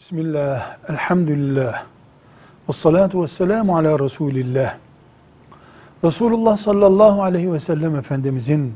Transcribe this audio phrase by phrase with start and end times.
[0.00, 1.82] Bismillah, elhamdülillah,
[2.68, 4.74] ve salatu ve selamu ala Resulillah.
[6.04, 8.74] Resulullah sallallahu aleyhi ve sellem Efendimizin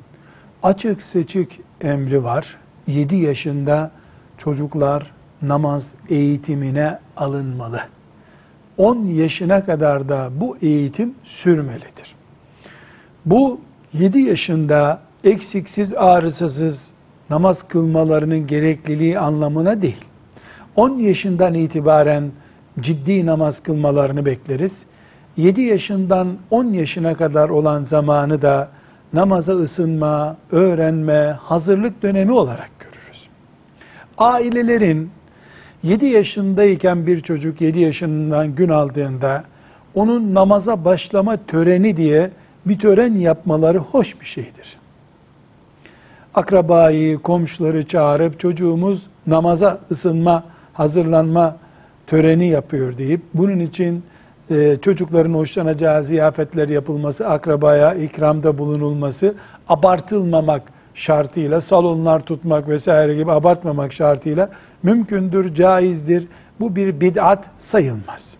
[0.62, 2.56] açık seçik emri var.
[2.86, 3.90] 7 yaşında
[4.36, 5.10] çocuklar
[5.42, 7.80] namaz eğitimine alınmalı.
[8.76, 12.14] 10 yaşına kadar da bu eğitim sürmelidir.
[13.26, 13.60] Bu
[13.92, 16.90] 7 yaşında eksiksiz ağrısız
[17.30, 20.07] namaz kılmalarının gerekliliği anlamına değil.
[20.78, 22.30] 10 yaşından itibaren
[22.80, 24.84] ciddi namaz kılmalarını bekleriz.
[25.36, 28.68] 7 yaşından 10 yaşına kadar olan zamanı da
[29.12, 33.28] namaza ısınma, öğrenme, hazırlık dönemi olarak görürüz.
[34.18, 35.10] Ailelerin
[35.82, 39.44] 7 yaşındayken bir çocuk 7 yaşından gün aldığında
[39.94, 42.30] onun namaza başlama töreni diye
[42.66, 44.76] bir tören yapmaları hoş bir şeydir.
[46.34, 50.44] Akrabayı, komşuları çağırıp çocuğumuz namaza ısınma,
[50.78, 51.56] hazırlanma
[52.06, 54.02] töreni yapıyor deyip bunun için
[54.50, 59.34] e, çocukların hoşlanacağı ziyafetler yapılması, akrabaya ikramda bulunulması,
[59.68, 60.62] abartılmamak
[60.94, 64.50] şartıyla, salonlar tutmak vesaire gibi abartmamak şartıyla
[64.82, 66.26] mümkündür, caizdir.
[66.60, 68.36] Bu bir bid'at sayılmaz.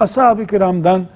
[0.00, 1.06] Ashab-ı kiramdan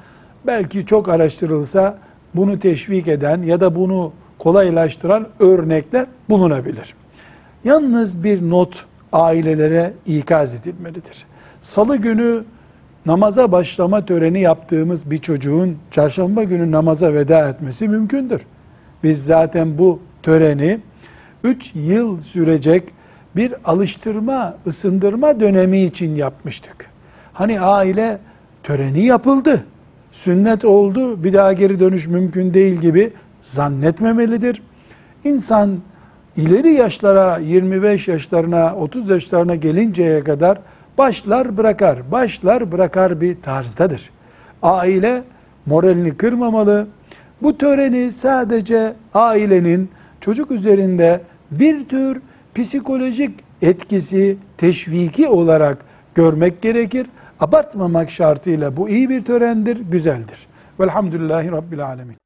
[0.47, 1.99] belki çok araştırılsa
[2.35, 6.95] bunu teşvik eden ya da bunu kolaylaştıran örnekler bulunabilir.
[7.65, 11.27] Yalnız bir not ailelere ikaz edilmelidir.
[11.61, 12.45] Salı günü
[13.07, 18.41] namaza başlama töreni yaptığımız bir çocuğun çarşamba günü namaza veda etmesi mümkündür.
[19.05, 20.81] Biz zaten bu töreni
[21.45, 22.89] 3 yıl sürecek
[23.37, 26.87] bir alıştırma, ısındırma dönemi için yapmıştık.
[27.33, 28.19] Hani aile
[28.63, 29.65] töreni yapıldı,
[30.13, 34.63] sünnet oldu, bir daha geri dönüş mümkün değil gibi zannetmemelidir.
[35.25, 35.79] İnsan
[36.37, 40.59] ileri yaşlara 25 yaşlarına 30 yaşlarına gelinceye kadar
[40.99, 44.11] başlar bırakar, başlar bırakar bir tarzdadır.
[44.63, 45.23] Aile
[45.67, 46.87] moralini kırmamalı.
[47.43, 51.21] Bu töreni sadece ailenin çocuk üzerinde
[51.51, 52.21] bir tür
[52.55, 55.79] psikolojik etkisi, teşviki olarak
[56.15, 57.07] görmek gerekir.
[57.41, 60.47] Abartmamak şartıyla bu iyi bir törendir, güzeldir.
[60.81, 62.17] Velhamdülillahi Rabbil Alemin.